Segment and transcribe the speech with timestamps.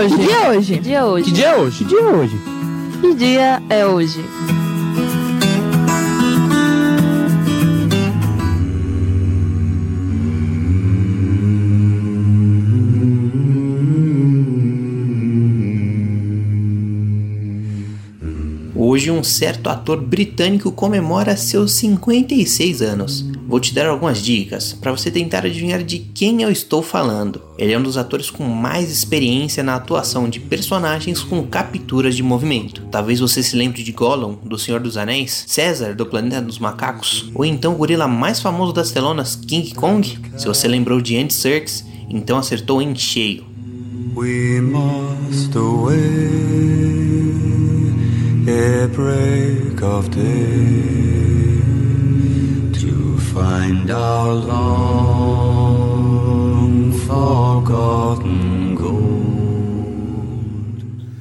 [0.00, 0.16] hoje?
[0.16, 0.74] Que dia é hoje?
[0.74, 1.24] Que dia é hoje?
[1.24, 1.78] Que dia é hoje?
[1.80, 2.40] Que dia é hoje?
[3.00, 4.24] Que dia é hoje?
[18.74, 23.29] Hoje, um certo ator britânico comemora seus 56 anos.
[23.50, 27.42] Vou te dar algumas dicas para você tentar adivinhar de quem eu estou falando.
[27.58, 32.22] Ele é um dos atores com mais experiência na atuação de personagens com capturas de
[32.22, 32.82] movimento.
[32.92, 37.28] Talvez você se lembre de Gollum, do Senhor dos Anéis, César, do Planeta dos Macacos,
[37.34, 40.16] ou então o gorila mais famoso das telonas, King Kong.
[40.38, 43.44] Se você lembrou de Andy Serkis, então acertou em cheio.
[44.14, 46.30] We must away
[48.94, 51.39] break of day
[53.32, 55.72] find our long
[57.06, 59.10] forgotten gold.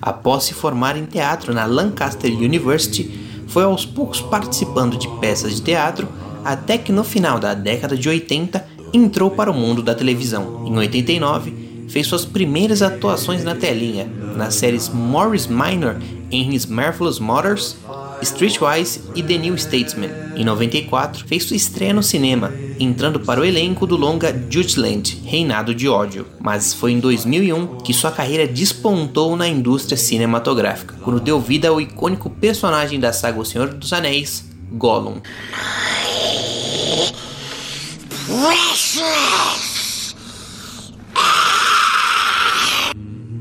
[0.02, 5.62] Após se formar em teatro na Lancaster University, foi aos poucos participando de peças de
[5.62, 6.08] teatro
[6.44, 10.66] até que no final da década de 80 entrou para o mundo da televisão.
[10.66, 15.98] Em 89, fez suas primeiras atuações na telinha, nas séries Morris Minor
[16.32, 17.76] em His Marvelous Motors,
[18.22, 20.10] Streetwise e The New Statesman.
[20.36, 25.74] Em 94, fez sua estreia no cinema, entrando para o elenco do longa Jutland, Reinado
[25.74, 26.26] de Ódio.
[26.40, 31.80] Mas foi em 2001 que sua carreira despontou na indústria cinematográfica, quando deu vida ao
[31.80, 35.22] icônico personagem da saga O Senhor dos Anéis, Gollum.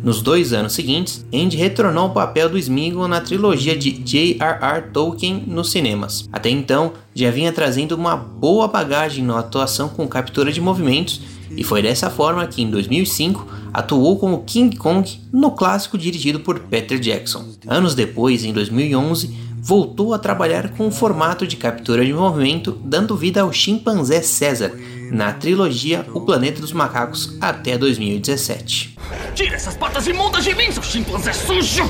[0.02, 4.90] Nos dois anos seguintes, Andy retornou ao papel do Smeagol na trilogia de J.R.R.
[4.92, 6.28] Tolkien nos cinemas.
[6.32, 11.64] Até então, já vinha trazendo uma boa bagagem na atuação com captura de movimentos e
[11.64, 16.98] foi dessa forma que em 2005 atuou como King Kong no clássico dirigido por Peter
[16.98, 17.44] Jackson.
[17.66, 23.16] Anos depois, em 2011, voltou a trabalhar com o formato de captura de movimento, dando
[23.16, 24.72] vida ao chimpanzé César
[25.10, 28.96] na trilogia O Planeta dos Macacos até 2017.
[29.34, 31.84] Tira essas patas imundas de mim, seu chimpanzé sujo!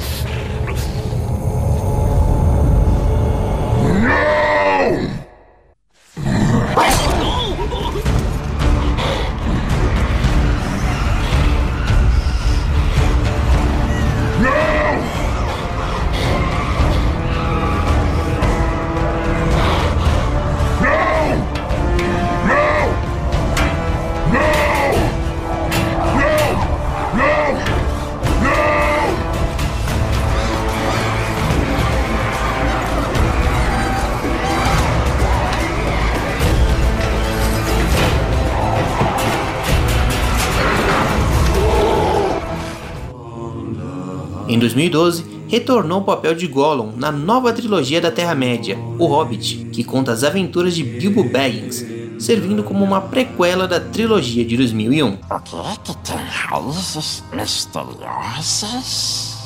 [44.79, 50.13] 2012, retornou ao papel de Gollum na nova trilogia da Terra-média, O Hobbit, que conta
[50.13, 51.85] as aventuras de Bilbo Baggins,
[52.19, 55.09] servindo como uma prequela da trilogia de 2001.
[55.09, 59.37] O que é que tem raízes misteriosas?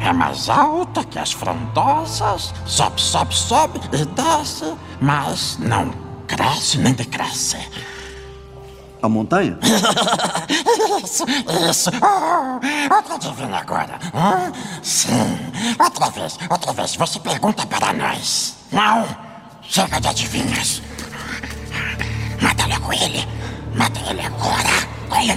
[0.00, 5.90] É mais alta que as frondosas, sobe, sobe, sobe e desce, mas não
[6.28, 7.56] cresce nem decresce.
[9.04, 9.58] A montanha?
[11.04, 11.24] Isso,
[11.68, 11.90] isso.
[12.00, 13.98] Oh, outra adivinha agora.
[14.14, 14.50] Hã?
[14.82, 15.10] Sim.
[15.78, 16.96] Outra vez, outra vez.
[16.96, 18.56] Você pergunta para nós.
[18.72, 19.04] Não.
[19.60, 20.80] Chega de adivinhas.
[22.40, 23.26] Mata logo ele.
[23.74, 24.88] Mata ele agora.
[25.10, 25.36] Olha.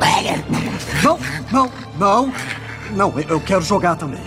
[0.00, 0.44] Olha.
[1.04, 1.18] Não,
[1.52, 2.32] não, não.
[2.90, 4.20] Não, eu quero jogar também.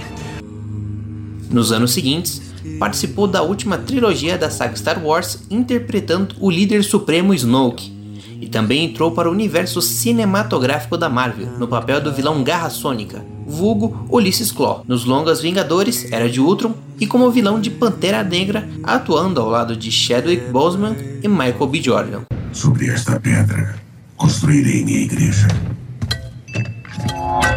[1.51, 2.41] Nos anos seguintes,
[2.79, 7.96] participou da última trilogia da saga Star Wars interpretando o líder supremo Snoke,
[8.39, 13.25] e também entrou para o universo cinematográfico da Marvel, no papel do vilão Garra Sônica,
[13.45, 14.83] vulgo Ulysses Claw.
[14.87, 19.75] Nos longas Vingadores, Era de Ultron, e como vilão de Pantera Negra, atuando ao lado
[19.75, 21.81] de Chadwick Boseman e Michael B.
[21.81, 22.21] Jordan.
[22.51, 23.75] Sobre esta pedra,
[24.15, 25.47] construirei minha igreja.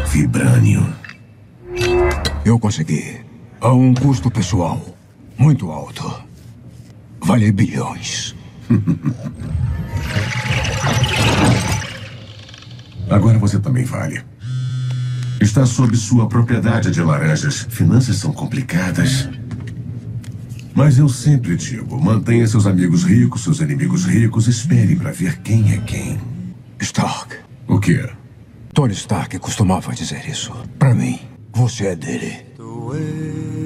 [0.08, 0.86] Vibrânio.
[2.44, 3.20] Eu consegui.
[3.60, 4.80] A um custo pessoal
[5.36, 6.10] muito alto.
[7.20, 8.34] Vale bilhões.
[13.20, 14.22] Agora você também vale.
[15.42, 17.66] Está sob sua propriedade de laranjas.
[17.68, 19.28] Finanças são complicadas.
[20.74, 24.48] Mas eu sempre digo: mantenha seus amigos ricos, seus inimigos ricos.
[24.48, 26.18] Espere para ver quem é quem.
[26.80, 27.36] Stark.
[27.68, 28.08] O quê?
[28.72, 30.50] Tony Stark costumava dizer isso.
[30.78, 31.20] Para mim,
[31.52, 32.38] você é dele.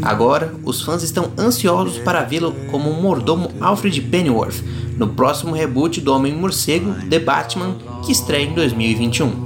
[0.02, 4.64] Agora, os fãs estão ansiosos para vê-lo como o mordomo Alfred Pennyworth
[4.98, 9.43] no próximo reboot do Homem-Morcego, The Batman, que estreia em 2021.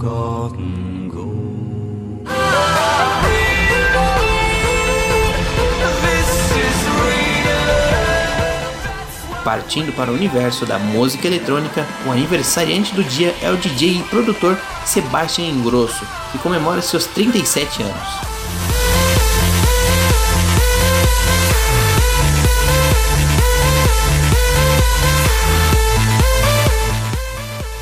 [0.00, 0.90] Forgotten.
[9.44, 14.02] Partindo para o universo da música eletrônica, o aniversariante do dia é o DJ e
[14.04, 18.29] produtor Sebastian Ingrosso, que comemora seus 37 anos.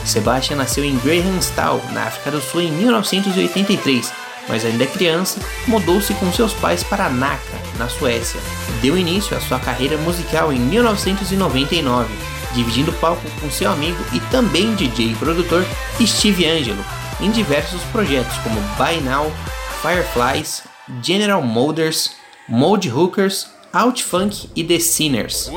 [0.09, 4.13] Sebastian nasceu em Grahamstown, na África do Sul, em 1983,
[4.49, 8.41] mas ainda criança, mudou-se com seus pais para Nacka, na Suécia.
[8.81, 12.09] Deu início à sua carreira musical em 1999,
[12.55, 15.65] dividindo palco com seu amigo e também DJ e produtor
[16.05, 16.83] Steve Angelo,
[17.21, 19.31] em diversos projetos como By Now,
[19.83, 20.63] Fireflies,
[21.03, 22.13] General Molders,
[22.49, 25.51] Mold Hookers, Outfunk e The Sinners.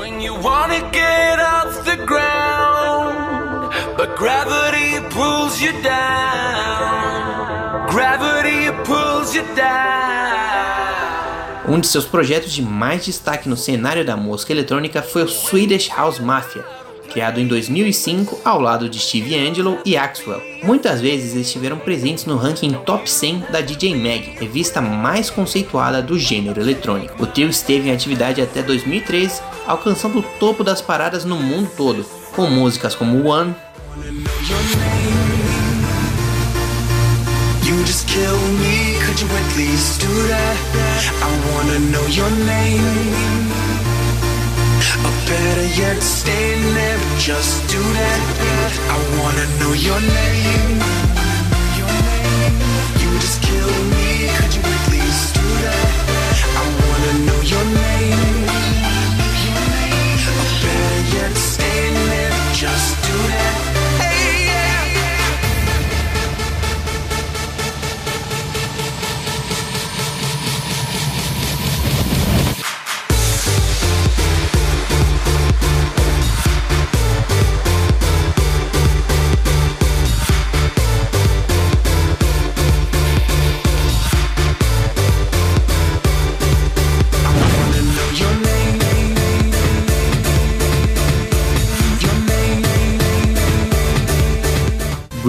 [4.02, 7.88] But gravity pulls you down.
[7.92, 11.62] Gravity pulls you down.
[11.68, 15.90] Um de seus projetos de mais destaque no cenário da música eletrônica foi o Swedish
[15.90, 16.66] House Mafia,
[17.12, 20.42] criado em 2005 ao lado de Steve Angelo e Axwell.
[20.64, 26.18] Muitas vezes estiveram presentes no ranking Top 100 da DJ Mag, revista mais conceituada do
[26.18, 27.22] gênero eletrônico.
[27.22, 32.04] O trio esteve em atividade até 2013, alcançando o topo das paradas no mundo todo,
[32.36, 33.54] com músicas como One,
[34.42, 34.48] You
[37.86, 40.58] just kill me, could you at least do that?
[41.22, 43.52] I wanna know your name.
[45.06, 48.22] Or better yet, stay there, but just do that.
[48.90, 51.11] I wanna know your name.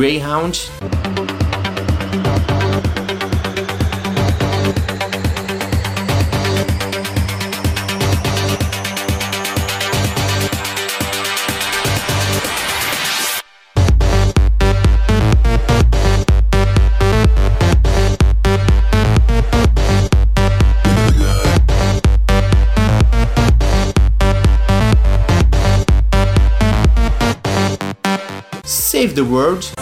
[0.03, 0.69] Greyhound,
[28.65, 29.73] Save the World,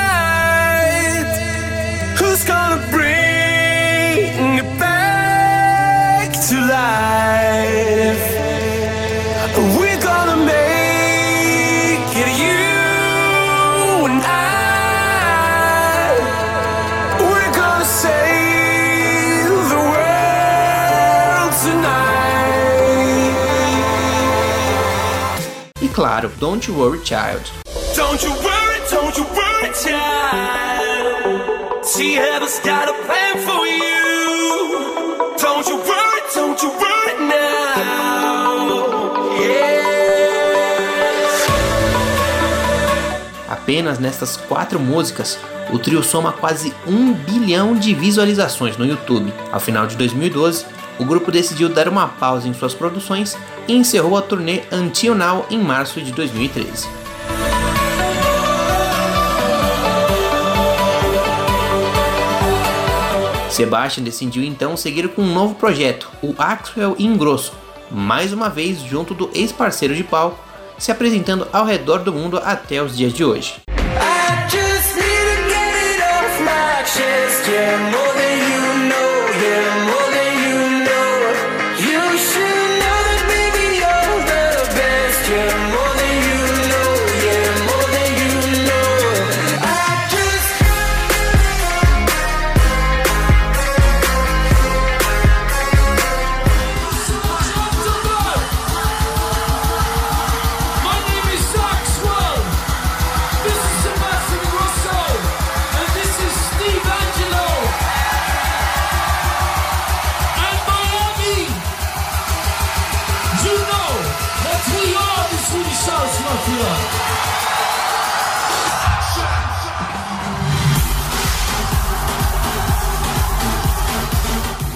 [0.00, 1.24] tonight?
[2.18, 8.26] Who's gonna bring it back to life?
[9.78, 12.58] We're gonna make it you
[14.10, 14.28] and I.
[17.20, 23.36] We're gonna save the world tonight.
[25.80, 27.50] e claro, Don't You Worry Child.
[27.94, 28.49] Don't you worry,
[43.48, 45.38] Apenas nestas quatro músicas,
[45.72, 49.32] o trio soma quase um bilhão de visualizações no YouTube.
[49.50, 50.66] Ao final de 2012,
[51.00, 53.36] o grupo decidiu dar uma pausa em suas produções
[53.66, 56.99] e encerrou a turnê Until Now em março de 2013.
[63.60, 67.52] Sebastian decidiu então seguir com um novo projeto, o Axwell Ingrosso,
[67.90, 70.42] mais uma vez junto do ex-parceiro de palco,
[70.78, 73.56] se apresentando ao redor do mundo até os dias de hoje.
[116.20, 117.00] Mafia.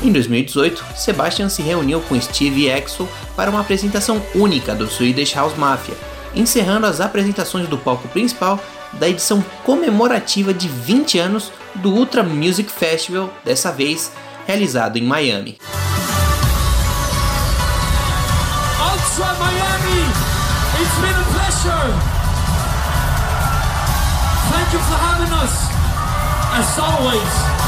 [0.03, 5.57] Em 2018, Sebastian se reuniu com Steve Axel para uma apresentação única do Swedish House
[5.57, 5.95] Mafia,
[6.35, 8.61] encerrando as apresentações do palco principal
[8.93, 14.13] da edição comemorativa de 20 anos do Ultra Music Festival, dessa vez
[14.47, 15.59] realizado em Miami.
[21.65, 21.99] Pleasure.
[24.53, 25.69] Thank you for having us,
[26.53, 27.64] as always.